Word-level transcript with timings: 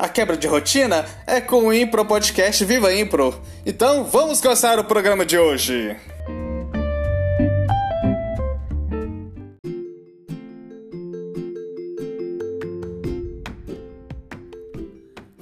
A 0.00 0.08
quebra 0.08 0.34
de 0.34 0.46
rotina 0.46 1.04
é 1.26 1.42
com 1.42 1.66
o 1.66 1.74
Impro 1.74 2.06
Podcast 2.06 2.64
Viva 2.64 2.90
Impro. 2.90 3.38
Então 3.66 4.02
vamos 4.02 4.40
começar 4.40 4.78
o 4.78 4.84
programa 4.84 5.26
de 5.26 5.36
hoje. 5.36 5.94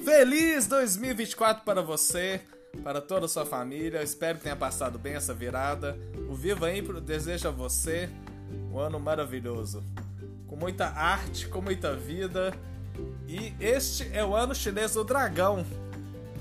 Feliz 0.03 0.67
2024 0.67 1.63
para 1.63 1.81
você, 1.81 2.41
para 2.83 2.99
toda 2.99 3.27
a 3.27 3.29
sua 3.29 3.45
família. 3.45 3.99
Eu 3.99 4.03
espero 4.03 4.39
que 4.39 4.43
tenha 4.43 4.57
passado 4.57 4.99
bem 4.99 5.13
essa 5.13 5.33
virada. 5.33 5.97
O 6.29 6.35
Viva 6.35 6.69
Impro 6.69 6.99
deseja 6.99 7.47
a 7.47 7.53
você 7.53 8.09
um 8.69 8.77
ano 8.77 8.99
maravilhoso, 8.99 9.81
com 10.49 10.57
muita 10.57 10.87
arte, 10.87 11.47
com 11.47 11.61
muita 11.61 11.95
vida 11.95 12.53
e 13.29 13.53
este 13.59 14.09
é 14.11 14.25
o 14.25 14.35
ano 14.35 14.55
chinês 14.55 14.95
do 14.95 15.03
dragão, 15.03 15.63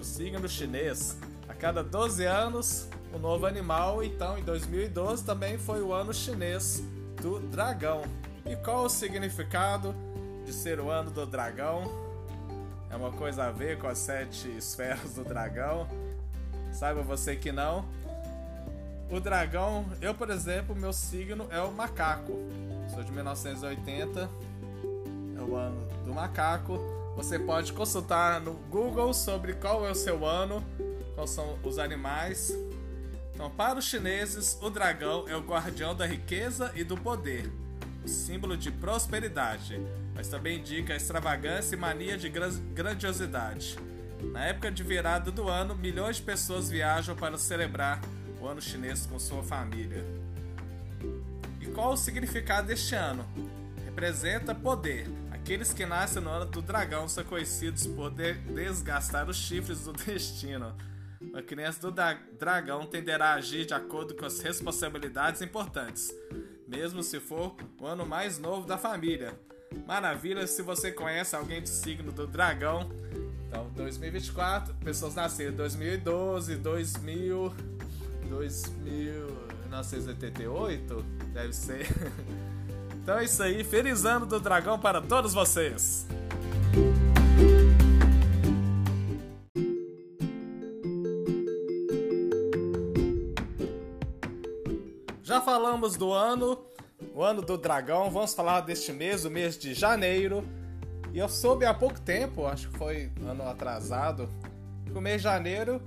o 0.00 0.02
signo 0.02 0.48
chinês. 0.48 1.18
A 1.46 1.52
cada 1.52 1.84
12 1.84 2.24
anos, 2.24 2.88
um 3.12 3.18
novo 3.18 3.44
animal. 3.44 4.02
Então, 4.02 4.38
em 4.38 4.42
2012 4.42 5.22
também 5.22 5.58
foi 5.58 5.82
o 5.82 5.92
ano 5.92 6.14
chinês 6.14 6.82
do 7.20 7.40
dragão. 7.40 8.04
E 8.46 8.56
qual 8.56 8.86
o 8.86 8.88
significado 8.88 9.94
de 10.46 10.52
ser 10.54 10.80
o 10.80 10.88
ano 10.88 11.10
do 11.10 11.26
dragão? 11.26 11.82
É 12.90 12.96
uma 12.96 13.12
coisa 13.12 13.44
a 13.44 13.50
ver 13.50 13.76
com 13.76 13.86
as 13.86 13.98
sete 13.98 14.48
esferas 14.56 15.12
do 15.12 15.24
dragão. 15.24 15.86
Saiba 16.72 17.02
você 17.02 17.36
que 17.36 17.52
não. 17.52 17.84
O 19.10 19.20
dragão, 19.20 19.84
eu 20.00 20.14
por 20.14 20.30
exemplo, 20.30 20.74
meu 20.74 20.94
signo 20.94 21.48
é 21.50 21.60
o 21.60 21.70
macaco. 21.70 22.32
Sou 22.94 23.04
de 23.04 23.12
1980 23.12 24.47
o 25.44 25.56
ano 25.56 25.86
do 26.04 26.12
macaco. 26.12 26.78
Você 27.16 27.38
pode 27.38 27.72
consultar 27.72 28.40
no 28.40 28.54
Google 28.70 29.12
sobre 29.12 29.54
qual 29.54 29.86
é 29.86 29.90
o 29.90 29.94
seu 29.94 30.24
ano, 30.24 30.64
quais 31.14 31.30
são 31.30 31.58
os 31.64 31.78
animais. 31.78 32.56
Então, 33.34 33.50
para 33.50 33.78
os 33.78 33.84
chineses, 33.84 34.58
o 34.60 34.70
dragão 34.70 35.28
é 35.28 35.36
o 35.36 35.40
guardião 35.40 35.94
da 35.94 36.06
riqueza 36.06 36.72
e 36.74 36.82
do 36.82 36.96
poder, 36.96 37.50
o 38.04 38.08
símbolo 38.08 38.56
de 38.56 38.70
prosperidade, 38.70 39.80
mas 40.14 40.28
também 40.28 40.58
indica 40.58 40.96
extravagância 40.96 41.76
e 41.76 41.78
mania 41.78 42.18
de 42.18 42.28
grandiosidade. 42.28 43.78
Na 44.32 44.46
época 44.46 44.70
de 44.72 44.82
virada 44.82 45.30
do 45.30 45.48
ano, 45.48 45.76
milhões 45.76 46.16
de 46.16 46.22
pessoas 46.22 46.68
viajam 46.68 47.14
para 47.14 47.38
celebrar 47.38 48.00
o 48.40 48.46
ano 48.46 48.60
chinês 48.60 49.06
com 49.06 49.18
sua 49.18 49.42
família. 49.42 50.04
E 51.60 51.66
qual 51.66 51.92
o 51.92 51.96
significado 51.96 52.66
deste 52.66 52.96
ano? 52.96 53.24
Representa 53.84 54.54
poder, 54.54 55.08
Aqueles 55.48 55.72
que 55.72 55.86
nascem 55.86 56.20
no 56.20 56.28
ano 56.28 56.44
do 56.44 56.60
dragão 56.60 57.08
são 57.08 57.24
conhecidos 57.24 57.86
por 57.86 58.10
de 58.10 58.34
desgastar 58.34 59.30
os 59.30 59.38
chifres 59.38 59.80
do 59.80 59.94
destino. 60.04 60.76
Uma 61.22 61.40
criança 61.40 61.90
do 61.90 61.94
dragão 62.38 62.84
tenderá 62.84 63.30
a 63.30 63.34
agir 63.36 63.64
de 63.64 63.72
acordo 63.72 64.14
com 64.14 64.26
as 64.26 64.40
responsabilidades 64.40 65.40
importantes, 65.40 66.14
mesmo 66.66 67.02
se 67.02 67.18
for 67.18 67.56
o 67.80 67.86
ano 67.86 68.04
mais 68.04 68.38
novo 68.38 68.66
da 68.66 68.76
família. 68.76 69.40
Maravilha 69.86 70.46
se 70.46 70.60
você 70.60 70.92
conhece 70.92 71.34
alguém 71.34 71.62
do 71.62 71.68
signo 71.70 72.12
do 72.12 72.26
dragão. 72.26 72.90
Então, 73.46 73.70
2024, 73.70 74.74
pessoas 74.74 75.14
nasceram 75.14 75.52
em 75.54 75.56
2012, 75.56 76.56
2000, 76.56 77.54
1988, 79.64 81.02
deve 81.32 81.54
ser. 81.54 81.86
Então 83.08 83.20
é 83.20 83.24
isso 83.24 83.42
aí, 83.42 83.64
feliz 83.64 84.04
ano 84.04 84.26
do 84.26 84.38
dragão 84.38 84.78
para 84.78 85.00
todos 85.00 85.32
vocês! 85.32 86.06
Já 95.22 95.40
falamos 95.40 95.96
do 95.96 96.12
ano, 96.12 96.58
o 97.14 97.22
ano 97.22 97.40
do 97.40 97.56
dragão, 97.56 98.10
vamos 98.10 98.34
falar 98.34 98.60
deste 98.60 98.92
mês, 98.92 99.24
o 99.24 99.30
mês 99.30 99.56
de 99.56 99.72
janeiro. 99.72 100.46
E 101.10 101.18
eu 101.18 101.30
soube 101.30 101.64
há 101.64 101.72
pouco 101.72 101.98
tempo, 101.98 102.44
acho 102.44 102.68
que 102.68 102.76
foi 102.76 103.10
ano 103.26 103.48
atrasado, 103.48 104.28
que 104.84 104.92
o 104.92 105.00
mês 105.00 105.22
de 105.22 105.22
janeiro 105.22 105.80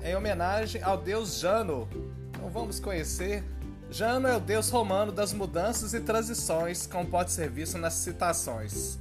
é 0.00 0.12
em 0.12 0.16
homenagem 0.16 0.82
ao 0.82 0.96
deus 0.96 1.38
Jano. 1.38 1.86
Então 2.30 2.48
vamos 2.48 2.80
conhecer 2.80 3.44
Jano 3.92 4.26
é 4.26 4.34
o 4.34 4.40
deus 4.40 4.70
romano 4.70 5.12
das 5.12 5.34
mudanças 5.34 5.92
e 5.92 6.00
transições, 6.00 6.86
como 6.86 7.06
pode 7.06 7.30
ser 7.30 7.50
visto 7.50 7.76
nas 7.76 7.92
citações. 7.92 8.98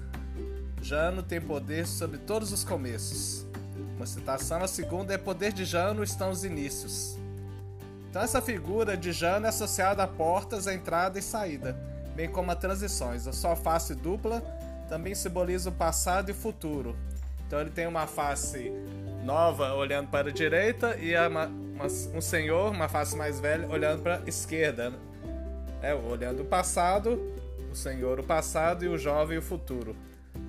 Jano 0.82 1.24
tem 1.24 1.40
poder 1.40 1.88
sobre 1.88 2.18
todos 2.18 2.52
os 2.52 2.66
começos. 2.66 3.46
Uma 3.96 4.06
citação, 4.06 4.62
a 4.62 4.68
segunda 4.68 5.14
é 5.14 5.18
poder 5.18 5.54
de 5.54 5.64
Jano 5.64 6.04
estão 6.04 6.30
os 6.30 6.44
inícios. 6.44 7.18
Então 8.10 8.22
essa 8.22 8.42
figura 8.42 8.98
de 8.98 9.14
Jano 9.14 9.46
é 9.46 9.50
associada 9.50 10.04
a 10.04 10.08
portas, 10.08 10.68
a 10.68 10.74
entrada 10.74 11.18
e 11.18 11.22
saída, 11.22 11.74
bem 12.14 12.30
como 12.30 12.52
a 12.52 12.56
transições. 12.56 13.28
A 13.28 13.32
sua 13.32 13.56
face 13.56 13.96
dupla 13.96 14.42
também 14.90 15.16
simboliza 15.16 15.70
o 15.70 15.74
passado 15.74 16.28
e 16.28 16.32
o 16.34 16.36
futuro. 16.36 16.98
Então 17.48 17.62
ele 17.62 17.70
tem 17.70 17.88
uma 17.88 18.08
face 18.08 18.70
nova 19.24 19.74
olhando 19.74 20.10
para 20.10 20.32
a 20.32 20.34
direita 20.34 20.98
e 20.98 21.16
uma, 21.16 21.50
uma, 21.82 22.18
um 22.18 22.22
senhor, 22.22 22.72
uma 22.72 22.88
face 22.88 23.16
mais 23.16 23.40
velha, 23.40 23.68
olhando 23.68 24.04
para 24.04 24.18
a 24.18 24.30
esquerda. 24.30 24.92
Né? 24.92 24.98
É, 25.82 25.96
olhando 25.96 26.44
o 26.44 26.46
passado, 26.46 27.20
o 27.72 27.76
senhor 27.76 28.20
o 28.20 28.24
passado 28.24 28.86
e 28.86 28.88
o 28.88 28.98
jovem 28.98 29.38
o 29.38 29.42
futuro. 29.42 29.96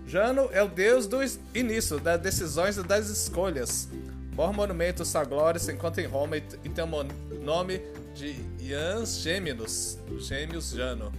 Jano 0.07 0.49
é 0.53 0.63
o 0.63 0.69
deus 0.69 1.07
do 1.07 1.19
início, 1.55 1.99
das 1.99 2.21
decisões 2.21 2.77
e 2.77 2.83
das 2.83 3.09
escolhas. 3.09 3.89
Maior 4.37 4.53
monumento 4.53 5.05
sua 5.05 5.25
glória 5.25 5.59
se 5.59 5.73
encontra 5.73 6.03
em 6.03 6.07
Roma 6.07 6.37
e 6.37 6.41
tem 6.41 6.85
o 6.85 7.43
nome 7.43 7.81
de 8.15 8.37
Ians 8.61 9.19
Gêmeos, 9.21 9.99
Gêmeos 10.19 10.71
Jano. 10.71 11.13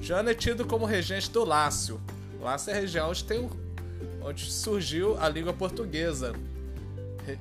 Jano 0.00 0.30
é 0.30 0.34
tido 0.34 0.64
como 0.64 0.84
regente 0.86 1.30
do 1.30 1.44
Lácio. 1.44 2.00
Lácio 2.40 2.70
é 2.70 2.74
a 2.74 2.80
região 2.80 3.10
onde, 3.10 3.24
tem, 3.24 3.50
onde 4.22 4.50
surgiu 4.50 5.20
a 5.20 5.28
língua 5.28 5.52
portuguesa 5.52 6.32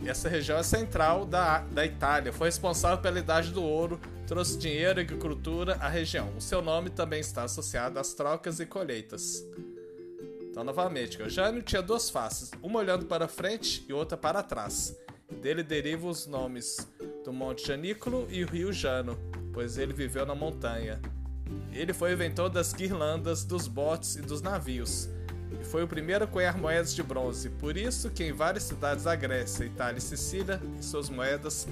essa 0.05 0.29
região 0.29 0.57
é 0.57 0.63
central 0.63 1.25
da, 1.25 1.59
da 1.59 1.85
Itália, 1.85 2.33
foi 2.33 2.47
responsável 2.47 2.97
pela 2.99 3.19
Idade 3.19 3.51
do 3.51 3.63
Ouro, 3.63 3.99
trouxe 4.27 4.57
dinheiro 4.57 4.99
e 4.99 5.03
agricultura 5.03 5.75
à 5.75 5.87
região. 5.87 6.31
O 6.37 6.41
seu 6.41 6.61
nome 6.61 6.89
também 6.89 7.19
está 7.19 7.43
associado 7.43 7.99
às 7.99 8.13
trocas 8.13 8.59
e 8.59 8.65
colheitas. 8.65 9.45
Então, 10.41 10.63
novamente, 10.63 11.21
o 11.21 11.29
Jânio 11.29 11.61
tinha 11.61 11.81
duas 11.81 12.09
faces, 12.09 12.51
uma 12.61 12.79
olhando 12.79 13.05
para 13.05 13.27
frente 13.27 13.85
e 13.87 13.93
outra 13.93 14.17
para 14.17 14.43
trás. 14.43 14.97
Dele 15.41 15.63
derivam 15.63 16.09
os 16.09 16.25
nomes 16.25 16.87
do 17.23 17.31
Monte 17.31 17.67
Janículo 17.67 18.27
e 18.29 18.43
o 18.43 18.47
Rio 18.47 18.73
Jano, 18.73 19.17
pois 19.53 19.77
ele 19.77 19.93
viveu 19.93 20.25
na 20.25 20.35
montanha. 20.35 20.99
Ele 21.71 21.93
foi 21.93 22.11
o 22.11 22.13
inventor 22.13 22.49
das 22.49 22.73
guirlandas, 22.73 23.43
dos 23.43 23.67
botes 23.67 24.15
e 24.15 24.21
dos 24.21 24.41
navios 24.41 25.09
e 25.59 25.63
foi 25.63 25.83
o 25.83 25.87
primeiro 25.87 26.25
a 26.25 26.27
cunhar 26.27 26.57
moedas 26.57 26.93
de 26.93 27.01
bronze. 27.01 27.49
Por 27.49 27.77
isso 27.77 28.09
que 28.09 28.23
em 28.23 28.31
várias 28.31 28.63
cidades 28.63 29.05
da 29.05 29.15
Grécia, 29.15 29.63
Itália 29.63 29.97
e 29.97 30.01
Sicília, 30.01 30.61
suas 30.81 31.09
moedas 31.09 31.67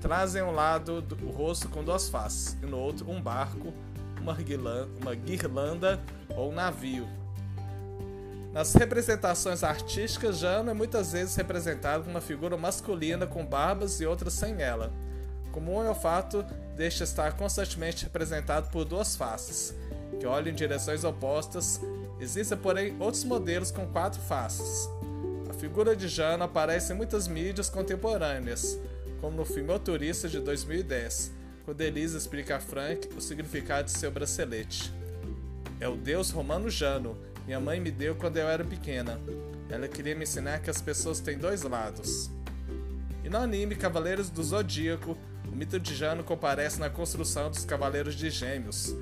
trazem 0.00 0.42
um 0.42 0.50
lado 0.50 1.02
do, 1.02 1.26
o 1.26 1.30
rosto 1.30 1.68
com 1.68 1.84
duas 1.84 2.08
faces 2.08 2.56
e 2.62 2.66
no 2.66 2.78
outro 2.78 3.08
um 3.10 3.20
barco, 3.20 3.72
uma 4.20 4.34
guirlanda, 4.34 4.88
uma 5.00 5.14
guirlanda 5.14 6.00
ou 6.30 6.50
um 6.50 6.54
navio. 6.54 7.06
Nas 8.52 8.74
representações 8.74 9.62
artísticas, 9.62 10.38
Jano 10.38 10.70
é 10.70 10.74
muitas 10.74 11.12
vezes 11.12 11.36
representado 11.36 12.02
como 12.02 12.16
uma 12.16 12.20
figura 12.20 12.56
masculina 12.56 13.26
com 13.26 13.46
barbas 13.46 14.00
e 14.00 14.06
outras 14.06 14.32
sem 14.32 14.60
ela. 14.60 14.92
Comum 15.52 15.84
é 15.84 15.90
o 15.90 15.94
fato 15.94 16.44
deste 16.76 17.04
estar 17.04 17.36
constantemente 17.36 18.04
representado 18.04 18.68
por 18.70 18.84
duas 18.84 19.14
faces, 19.14 19.74
que 20.18 20.26
olham 20.26 20.50
em 20.50 20.54
direções 20.54 21.04
opostas 21.04 21.80
Existem, 22.20 22.58
porém, 22.58 22.94
outros 23.00 23.24
modelos 23.24 23.70
com 23.70 23.86
quatro 23.86 24.20
faces. 24.20 24.88
A 25.48 25.54
figura 25.54 25.96
de 25.96 26.06
Jana 26.06 26.44
aparece 26.44 26.92
em 26.92 26.96
muitas 26.96 27.26
mídias 27.26 27.70
contemporâneas, 27.70 28.78
como 29.20 29.36
no 29.36 29.44
filme 29.44 29.72
O 29.72 29.78
Turista 29.78 30.28
de 30.28 30.38
2010, 30.38 31.32
quando 31.64 31.80
Elisa 31.80 32.18
explica 32.18 32.56
a 32.56 32.60
Frank 32.60 33.08
o 33.16 33.20
significado 33.20 33.86
de 33.86 33.92
seu 33.92 34.10
bracelete. 34.10 34.92
É 35.80 35.88
o 35.88 35.96
deus 35.96 36.30
romano 36.30 36.68
Jano, 36.68 37.16
minha 37.46 37.58
mãe 37.58 37.80
me 37.80 37.90
deu 37.90 38.14
quando 38.14 38.36
eu 38.36 38.48
era 38.48 38.64
pequena. 38.64 39.18
Ela 39.70 39.88
queria 39.88 40.14
me 40.14 40.24
ensinar 40.24 40.60
que 40.60 40.68
as 40.68 40.80
pessoas 40.82 41.20
têm 41.20 41.38
dois 41.38 41.62
lados. 41.62 42.30
E 43.24 43.30
no 43.30 43.38
anime 43.38 43.74
Cavaleiros 43.74 44.28
do 44.28 44.42
Zodíaco, 44.42 45.16
o 45.50 45.56
mito 45.56 45.80
de 45.80 45.94
Jano 45.94 46.22
comparece 46.22 46.78
na 46.78 46.90
construção 46.90 47.50
dos 47.50 47.64
Cavaleiros 47.64 48.14
de 48.14 48.30
Gêmeos, 48.30 48.94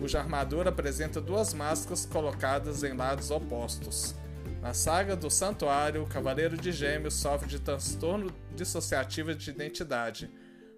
cuja 0.00 0.18
armadura 0.18 0.70
apresenta 0.70 1.20
duas 1.20 1.52
máscaras 1.52 2.06
colocadas 2.06 2.82
em 2.82 2.94
lados 2.94 3.30
opostos. 3.30 4.14
Na 4.62 4.72
saga 4.72 5.14
do 5.14 5.30
Santuário, 5.30 6.02
o 6.02 6.06
Cavaleiro 6.06 6.56
de 6.56 6.72
Gêmeos 6.72 7.14
sofre 7.14 7.46
de 7.46 7.60
transtorno 7.60 8.32
dissociativo 8.56 9.34
de 9.34 9.50
identidade, 9.50 10.30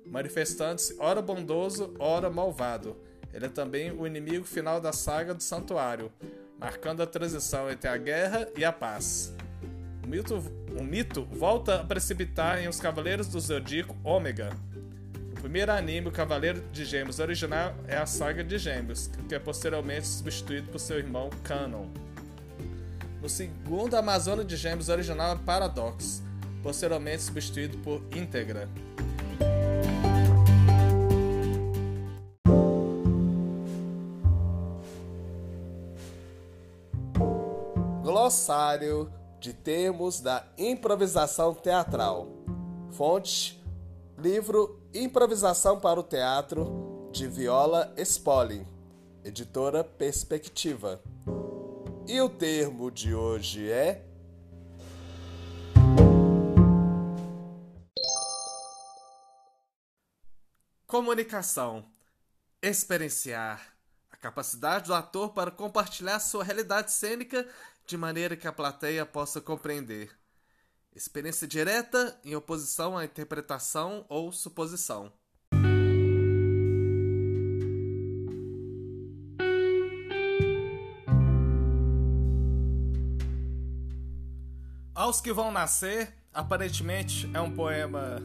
manifestando-se 0.05 0.97
ora 0.99 1.23
bondoso, 1.23 1.95
ora 2.01 2.29
malvado. 2.29 2.97
Ele 3.33 3.47
é 3.47 3.49
também 3.49 3.93
o 3.93 4.07
inimigo 4.09 4.45
final 4.45 4.81
da 4.81 4.93
saga 4.93 5.33
do 5.33 5.43
Santuário, 5.43 6.11
marcando 6.59 7.01
a 7.01 7.07
transição 7.07 7.71
entre 7.71 7.89
a 7.89 7.97
guerra 7.97 8.49
e 8.57 8.65
a 8.65 8.73
paz. 8.73 9.33
O 10.05 10.09
mito, 10.09 10.35
o 10.77 10.83
mito 10.83 11.25
volta 11.31 11.77
a 11.77 11.85
precipitar 11.85 12.61
em 12.61 12.67
Os 12.67 12.81
Cavaleiros 12.81 13.29
do 13.29 13.39
Zodíaco 13.39 13.97
Ômega, 14.03 14.51
primeiro 15.43 15.73
anime, 15.73 16.07
o 16.07 16.13
Cavaleiro 16.13 16.63
de 16.71 16.85
Gêmeos 16.85 17.19
original, 17.19 17.75
é 17.89 17.97
a 17.97 18.07
saga 18.07 18.45
de 18.45 18.57
Gêmeos, 18.59 19.11
que 19.29 19.35
é 19.35 19.41
posteriormente 19.41 20.07
substituído 20.07 20.71
por 20.71 20.79
seu 20.79 20.99
irmão 20.99 21.29
Canon. 21.43 21.89
No 23.21 23.29
segundo, 23.29 23.97
Amazônia 23.97 24.45
de 24.45 24.57
Gêmeos 24.57 24.89
original 24.89 25.35
é 25.35 25.39
Paradox, 25.45 26.23
posteriormente 26.63 27.25
substituído 27.25 27.77
por 27.79 28.01
Integra. 28.17 28.69
Glossário 38.01 39.13
de 39.41 39.53
termos 39.53 40.21
da 40.21 40.47
improvisação 40.57 41.53
teatral. 41.53 42.29
Fonte: 42.93 43.62
livro 44.19 44.81
Improvisação 44.95 45.81
para 45.81 45.99
o 45.99 46.03
Teatro, 46.03 47.11
de 47.13 47.27
Viola 47.27 47.93
Spolin, 47.99 48.67
editora 49.25 49.83
Perspectiva. 49.83 51.03
E 52.07 52.21
o 52.21 52.29
termo 52.29 52.91
de 52.91 53.15
hoje 53.15 53.71
é. 53.71 54.05
Comunicação. 60.87 61.85
Experienciar. 62.61 63.75
A 64.11 64.17
capacidade 64.17 64.87
do 64.87 64.95
ator 64.95 65.31
para 65.31 65.51
compartilhar 65.51 66.21
sua 66.21 66.45
realidade 66.45 66.93
cênica 66.93 67.49
de 67.87 67.97
maneira 67.97 68.37
que 68.37 68.47
a 68.47 68.53
plateia 68.53 69.05
possa 69.07 69.41
compreender. 69.41 70.22
Experiência 70.95 71.49
direta 71.49 72.21
em 72.23 72.37
oposição 72.37 72.99
à 72.99 73.05
interpretação 73.05 74.05
ou 74.11 74.31
suposição. 74.31 75.11
Aos 84.95 85.21
que 85.23 85.33
vão 85.33 85.51
nascer, 85.51 86.13
aparentemente 86.33 87.29
é 87.33 87.41
um 87.41 87.51
poema 87.51 88.21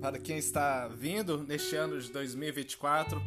para 0.00 0.20
quem 0.20 0.38
está 0.38 0.86
vindo 0.86 1.38
neste 1.42 1.74
ano 1.74 2.00
de 2.00 2.12
2024, 2.12 3.20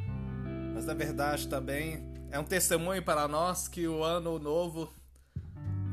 mas 0.74 0.86
na 0.86 0.94
verdade 0.94 1.50
também 1.50 2.10
é 2.32 2.40
um 2.40 2.44
testemunho 2.46 3.04
para 3.04 3.28
nós 3.28 3.68
que 3.68 3.86
o 3.86 4.02
ano 4.02 4.40
novo 4.40 4.90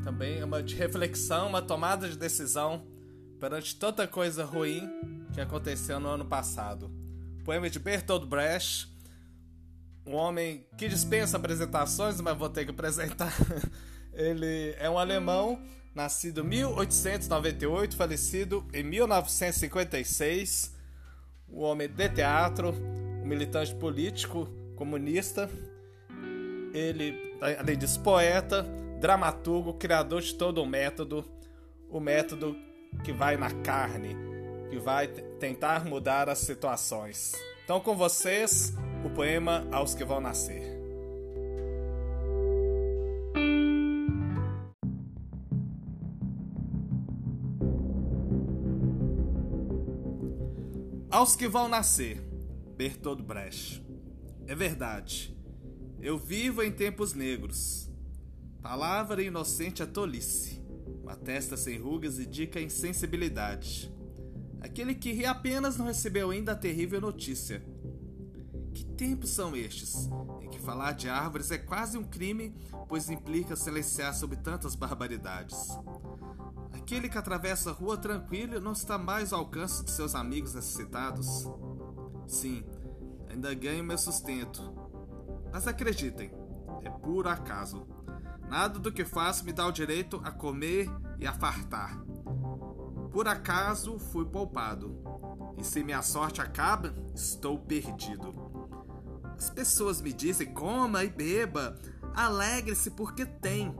também 0.08 0.42
uma 0.42 0.62
de 0.62 0.74
reflexão, 0.74 1.48
uma 1.48 1.60
tomada 1.60 2.08
de 2.08 2.16
decisão 2.16 2.82
perante 3.38 3.76
tanta 3.76 4.08
coisa 4.08 4.42
ruim 4.42 4.88
que 5.34 5.40
aconteceu 5.40 6.00
no 6.00 6.08
ano 6.08 6.24
passado. 6.24 6.90
Poema 7.44 7.68
de 7.68 7.78
Bertolt 7.78 8.24
Brecht, 8.24 8.90
um 10.06 10.14
homem 10.14 10.66
que 10.78 10.88
dispensa 10.88 11.36
apresentações, 11.36 12.22
mas 12.22 12.38
vou 12.38 12.48
ter 12.48 12.64
que 12.64 12.70
apresentar. 12.70 13.34
Ele 14.14 14.74
é 14.78 14.88
um 14.88 14.98
alemão, 14.98 15.62
nascido 15.94 16.40
em 16.40 16.44
1898, 16.44 17.94
falecido 17.94 18.66
em 18.72 18.82
1956. 18.82 20.74
Um 21.50 21.60
homem 21.60 21.86
de 21.86 22.08
teatro, 22.08 22.70
um 23.22 23.26
militante 23.26 23.74
político, 23.74 24.48
comunista. 24.74 25.50
Ele, 26.72 27.36
além 27.58 27.76
disso, 27.76 28.00
poeta, 28.00 28.64
dramaturgo, 28.98 29.74
criador 29.74 30.22
de 30.22 30.34
todo 30.34 30.62
o 30.62 30.66
método, 30.66 31.24
o 31.88 32.00
método 32.00 32.56
que 33.04 33.12
vai 33.12 33.36
na 33.36 33.50
carne, 33.50 34.16
que 34.68 34.78
vai 34.78 35.06
tentar 35.08 35.84
mudar 35.84 36.28
as 36.28 36.38
situações. 36.38 37.32
Então, 37.64 37.80
com 37.80 37.96
vocês, 37.96 38.74
o 39.04 39.10
poema 39.10 39.66
Aos 39.70 39.94
que 39.94 40.04
Vão 40.04 40.20
Nascer. 40.20 40.76
Aos 51.10 51.34
que 51.34 51.48
vão 51.48 51.68
nascer, 51.68 52.20
Bertold 52.76 53.22
Brecht. 53.22 53.82
É 54.46 54.54
verdade. 54.54 55.36
Eu 56.00 56.16
vivo 56.16 56.62
em 56.62 56.70
tempos 56.70 57.12
negros 57.12 57.87
Palavra 58.68 59.22
inocente 59.22 59.82
a 59.82 59.86
tolice. 59.86 60.62
Uma 61.02 61.16
testa 61.16 61.56
sem 61.56 61.78
rugas 61.78 62.18
indica 62.18 62.60
insensibilidade. 62.60 63.90
Aquele 64.60 64.94
que 64.94 65.10
ri 65.10 65.24
apenas 65.24 65.78
não 65.78 65.86
recebeu 65.86 66.28
ainda 66.28 66.52
a 66.52 66.54
terrível 66.54 67.00
notícia. 67.00 67.64
Que 68.74 68.84
tempos 68.84 69.30
são 69.30 69.56
estes, 69.56 70.06
em 70.42 70.50
que 70.50 70.58
falar 70.58 70.92
de 70.92 71.08
árvores 71.08 71.50
é 71.50 71.56
quase 71.56 71.96
um 71.96 72.04
crime, 72.04 72.54
pois 72.86 73.08
implica 73.08 73.56
silenciar 73.56 74.14
sobre 74.14 74.36
tantas 74.36 74.74
barbaridades? 74.74 75.70
Aquele 76.74 77.08
que 77.08 77.16
atravessa 77.16 77.70
a 77.70 77.72
rua 77.72 77.96
tranquilo 77.96 78.60
não 78.60 78.72
está 78.72 78.98
mais 78.98 79.32
ao 79.32 79.40
alcance 79.40 79.82
de 79.82 79.90
seus 79.90 80.14
amigos 80.14 80.52
necessitados? 80.52 81.46
Sim, 82.26 82.62
ainda 83.30 83.54
ganho 83.54 83.82
meu 83.82 83.96
sustento. 83.96 84.60
Mas 85.50 85.66
acreditem, 85.66 86.30
é 86.82 86.90
puro 86.90 87.30
acaso. 87.30 87.96
Nada 88.48 88.78
do 88.78 88.90
que 88.90 89.04
faço 89.04 89.44
me 89.44 89.52
dá 89.52 89.66
o 89.66 89.72
direito 89.72 90.20
a 90.24 90.30
comer 90.30 90.90
e 91.18 91.26
a 91.26 91.32
fartar. 91.32 92.02
Por 93.10 93.28
acaso 93.28 93.98
fui 93.98 94.24
poupado, 94.24 94.96
e 95.58 95.64
se 95.64 95.82
minha 95.82 96.02
sorte 96.02 96.40
acaba, 96.40 96.94
estou 97.14 97.58
perdido. 97.58 98.34
As 99.36 99.50
pessoas 99.50 100.00
me 100.00 100.12
dizem 100.12 100.52
coma 100.52 101.04
e 101.04 101.10
beba, 101.10 101.78
alegre-se 102.14 102.90
porque 102.90 103.26
tem. 103.26 103.74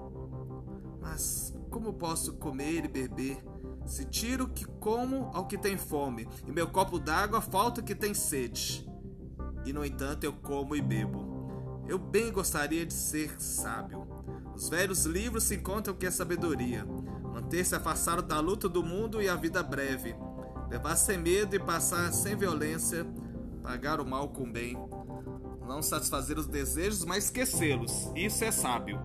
Mas 1.01 1.55
como 1.71 1.95
posso 1.95 2.35
comer 2.35 2.85
e 2.85 2.89
beber 2.89 3.43
se 3.87 4.05
tiro 4.05 4.45
o 4.45 4.49
que 4.49 4.67
como 4.67 5.31
ao 5.33 5.47
que 5.47 5.57
tem 5.57 5.79
fome, 5.79 6.29
e 6.47 6.53
meu 6.53 6.69
copo 6.69 6.99
d'água 6.99 7.41
falta 7.41 7.81
o 7.81 7.85
que 7.85 7.95
tem 7.95 8.13
sede? 8.13 8.87
E 9.65 9.73
no 9.73 9.85
entanto 9.85 10.25
eu 10.25 10.33
como 10.33 10.77
e 10.77 10.83
bebo. 10.83 11.28
Eu 11.89 11.99
bem 11.99 12.31
gostaria 12.31 12.85
de 12.85 12.93
ser 12.93 13.41
sábio 13.41 14.19
os 14.59 14.69
velhos 14.69 15.07
livros 15.07 15.45
se 15.45 15.55
encontram 15.55 15.95
que 15.95 16.05
é 16.05 16.11
sabedoria. 16.11 16.85
Manter-se 17.33 17.77
afastado 17.77 18.23
da 18.23 18.41
luta 18.41 18.69
do 18.69 18.83
mundo 18.83 19.23
e 19.23 19.29
a 19.29 19.37
vida 19.37 19.63
breve. 19.63 20.17
Levar 20.69 20.97
sem 20.97 21.17
medo 21.17 21.55
e 21.55 21.61
passar 21.61 22.13
sem 22.13 22.35
violência. 22.35 23.07
Pagar 23.63 24.01
o 24.01 24.05
mal 24.05 24.31
com 24.31 24.51
bem. 24.51 24.77
Não 25.65 25.81
satisfazer 25.81 26.37
os 26.37 26.49
desejos, 26.49 27.05
mas 27.05 27.27
esquecê-los. 27.27 28.11
Isso 28.17 28.43
é 28.43 28.51
sábio. 28.51 28.99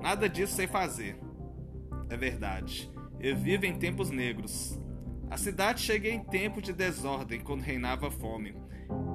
Nada 0.00 0.28
disso 0.28 0.54
sei 0.54 0.68
fazer. 0.68 1.18
É 2.08 2.16
verdade. 2.16 2.88
Eu 3.18 3.36
vivo 3.36 3.66
em 3.66 3.80
tempos 3.80 4.10
negros. 4.10 4.80
A 5.28 5.36
cidade 5.36 5.80
cheguei 5.80 6.12
em 6.12 6.22
tempo 6.22 6.62
de 6.62 6.72
desordem, 6.72 7.40
quando 7.40 7.62
reinava 7.62 8.12
fome. 8.12 8.54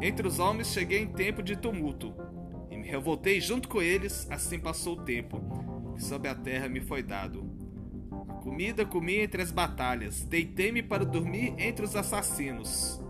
Entre 0.01 0.27
os 0.27 0.39
homens 0.39 0.73
cheguei 0.73 0.99
em 0.99 1.07
tempo 1.07 1.41
de 1.41 1.55
tumulto 1.55 2.13
me 2.83 2.89
revoltei 2.89 3.39
junto 3.39 3.69
com 3.69 3.81
eles, 3.81 4.27
assim 4.29 4.59
passou 4.59 4.97
o 4.97 5.03
tempo, 5.03 5.39
que 5.95 6.03
sob 6.03 6.27
a 6.27 6.35
terra 6.35 6.67
me 6.67 6.81
foi 6.81 7.01
dado. 7.01 7.49
A 8.27 8.33
comida 8.33 8.85
comi 8.85 9.19
entre 9.19 9.41
as 9.41 9.51
batalhas, 9.51 10.25
deitei-me 10.25 10.83
para 10.83 11.05
dormir 11.05 11.55
entre 11.57 11.85
os 11.85 11.95
assassinos. 11.95 13.01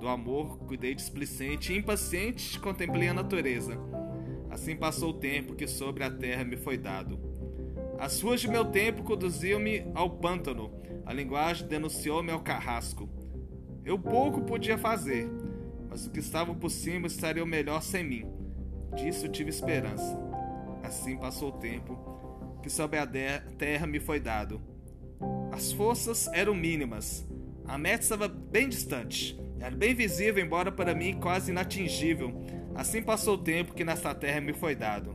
Do 0.00 0.08
amor 0.08 0.58
cuidei 0.66 0.92
displicente 0.92 1.72
impaciente 1.72 2.58
contemplei 2.58 3.06
a 3.06 3.14
natureza. 3.14 3.78
Assim 4.50 4.74
passou 4.74 5.10
o 5.10 5.20
tempo 5.20 5.54
que 5.54 5.68
sobre 5.68 6.02
a 6.02 6.10
terra 6.10 6.42
me 6.42 6.56
foi 6.56 6.76
dado. 6.76 7.20
As 8.00 8.20
ruas 8.20 8.40
de 8.40 8.48
meu 8.48 8.64
tempo 8.64 9.04
conduziam-me 9.04 9.86
ao 9.94 10.10
pântano, 10.10 10.72
a 11.06 11.12
linguagem 11.12 11.68
denunciou-me 11.68 12.32
ao 12.32 12.40
carrasco. 12.40 13.08
Eu 13.84 14.00
pouco 14.00 14.42
podia 14.42 14.76
fazer, 14.76 15.30
mas 15.88 16.06
o 16.06 16.10
que 16.10 16.18
estava 16.18 16.52
por 16.52 16.70
cima 16.70 17.06
estaria 17.06 17.46
melhor 17.46 17.82
sem 17.82 18.02
mim. 18.02 18.41
Disso 18.94 19.28
tive 19.28 19.50
esperança. 19.50 20.18
Assim 20.82 21.16
passou 21.16 21.48
o 21.48 21.58
tempo 21.58 21.98
que 22.62 22.70
sobre 22.70 22.98
a 22.98 23.06
terra 23.58 23.86
me 23.86 23.98
foi 23.98 24.20
dado. 24.20 24.60
As 25.50 25.72
forças 25.72 26.28
eram 26.32 26.54
mínimas. 26.54 27.26
A 27.66 27.76
meta 27.76 28.02
estava 28.02 28.28
bem 28.28 28.68
distante. 28.68 29.38
Era 29.60 29.74
bem 29.74 29.94
visível, 29.94 30.44
embora 30.44 30.72
para 30.72 30.94
mim 30.94 31.18
quase 31.20 31.50
inatingível. 31.50 32.32
Assim 32.74 33.02
passou 33.02 33.34
o 33.34 33.42
tempo 33.42 33.74
que 33.74 33.84
nesta 33.84 34.14
terra 34.14 34.40
me 34.40 34.52
foi 34.52 34.74
dado. 34.74 35.14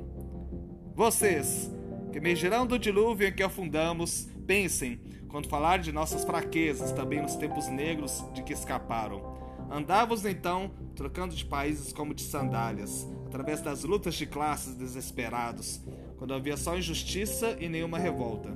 Vocês, 0.95 1.71
que 2.11 2.17
emergirão 2.17 2.65
do 2.65 2.79
dilúvio 2.79 3.27
em 3.27 3.33
que 3.33 3.43
afundamos, 3.43 4.29
pensem, 4.45 4.99
quando 5.27 5.49
falar 5.49 5.79
de 5.79 5.91
nossas 5.91 6.23
fraquezas, 6.23 6.91
também 6.91 7.21
nos 7.21 7.35
tempos 7.35 7.67
negros 7.67 8.23
de 8.33 8.41
que 8.43 8.53
escaparam. 8.53 9.37
Andavos 9.69 10.25
então, 10.25 10.71
trocando 10.95 11.35
de 11.35 11.45
países 11.45 11.91
como 11.91 12.13
de 12.13 12.23
sandálias, 12.23 13.07
através 13.27 13.61
das 13.61 13.83
lutas 13.83 14.15
de 14.15 14.25
classes 14.25 14.73
desesperados, 14.73 15.81
quando 16.17 16.33
havia 16.33 16.55
só 16.55 16.77
injustiça 16.77 17.57
e 17.59 17.67
nenhuma 17.67 17.99
revolta. 17.99 18.49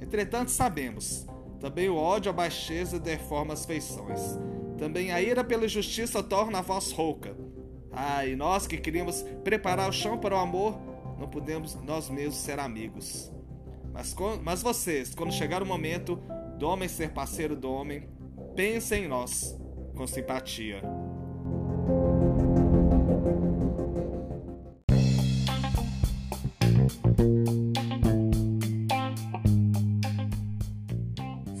Entretanto, 0.00 0.50
sabemos, 0.50 1.26
também 1.58 1.88
o 1.88 1.96
ódio 1.96 2.30
à 2.30 2.32
baixeza 2.32 3.00
deforma 3.00 3.54
as 3.54 3.64
feições. 3.64 4.38
Também 4.78 5.12
a 5.12 5.20
ira 5.20 5.42
pela 5.42 5.64
injustiça 5.64 6.22
torna 6.22 6.58
a 6.58 6.62
voz 6.62 6.92
rouca. 6.92 7.34
Ah, 7.90 8.24
e 8.24 8.36
nós 8.36 8.66
que 8.66 8.76
queríamos 8.76 9.22
preparar 9.42 9.88
o 9.88 9.92
chão 9.92 10.18
para 10.18 10.36
o 10.36 10.38
amor, 10.38 10.78
não 11.18 11.26
podemos 11.26 11.74
nós 11.76 12.08
mesmos 12.10 12.36
ser 12.36 12.58
amigos. 12.58 13.32
Mas, 13.92 14.14
mas 14.42 14.62
vocês, 14.62 15.14
quando 15.14 15.32
chegar 15.32 15.62
o 15.62 15.66
momento 15.66 16.16
do 16.58 16.66
homem 16.66 16.88
ser 16.88 17.10
parceiro 17.10 17.56
do 17.56 17.70
homem, 17.70 18.08
pensem 18.54 19.04
em 19.04 19.08
nós 19.08 19.58
com 19.96 20.06
simpatia. 20.06 20.82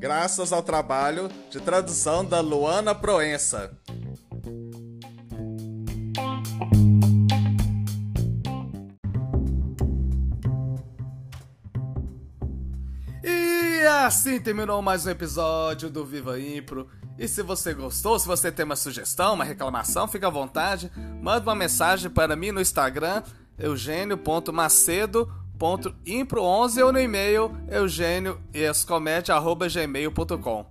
graças 0.00 0.50
ao 0.50 0.62
trabalho 0.62 1.28
de 1.50 1.60
tradução 1.60 2.24
da 2.24 2.40
Luana 2.40 2.94
Proença. 2.94 3.70
assim 14.06 14.40
terminou 14.40 14.82
mais 14.82 15.06
um 15.06 15.10
episódio 15.10 15.88
do 15.88 16.04
Viva 16.04 16.40
Impro. 16.40 16.88
E 17.16 17.28
se 17.28 17.42
você 17.42 17.72
gostou, 17.72 18.18
se 18.18 18.26
você 18.26 18.50
tem 18.50 18.64
uma 18.64 18.74
sugestão, 18.74 19.34
uma 19.34 19.44
reclamação, 19.44 20.08
fica 20.08 20.26
à 20.26 20.30
vontade. 20.30 20.90
Manda 21.22 21.42
uma 21.42 21.54
mensagem 21.54 22.10
para 22.10 22.34
mim 22.34 22.50
no 22.50 22.60
Instagram, 22.60 23.22
eugênio.macedo.impro11 25.60 26.84
ou 26.84 26.92
no 26.92 26.98
e-mail 26.98 27.56
eugênioescomete.gmail.com 27.68 30.66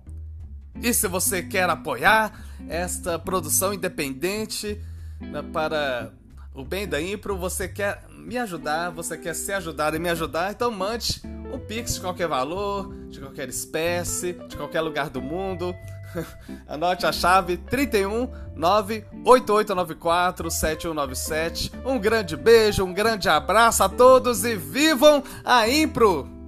E 0.82 0.92
se 0.92 1.06
você 1.06 1.40
quer 1.42 1.70
apoiar 1.70 2.44
esta 2.68 3.18
produção 3.18 3.72
independente 3.72 4.78
né, 5.20 5.42
para 5.52 6.12
o 6.54 6.64
bem 6.64 6.88
da 6.88 7.00
Impro, 7.00 7.36
você 7.36 7.68
quer 7.68 8.02
me 8.10 8.36
ajudar, 8.36 8.90
você 8.90 9.16
quer 9.16 9.34
se 9.34 9.52
ajudar 9.52 9.94
e 9.94 9.98
me 9.98 10.08
ajudar, 10.08 10.50
então 10.50 10.70
mande 10.70 11.22
um 11.52 11.58
Pix 11.58 11.94
de 11.94 12.00
qualquer 12.00 12.28
valor, 12.28 12.92
de 13.08 13.20
qualquer 13.20 13.48
espécie, 13.48 14.32
de 14.32 14.56
qualquer 14.56 14.80
lugar 14.80 15.10
do 15.10 15.20
mundo. 15.20 15.74
Anote 16.66 17.06
a 17.06 17.12
chave 17.12 17.56
31 17.56 18.28
98894 18.54 20.50
7197. 20.50 21.72
Um 21.84 21.98
grande 21.98 22.36
beijo, 22.36 22.84
um 22.84 22.92
grande 22.92 23.28
abraço 23.28 23.82
a 23.82 23.88
todos 23.88 24.44
e 24.44 24.56
vivam 24.56 25.22
a 25.44 25.68
Impro! 25.68 26.39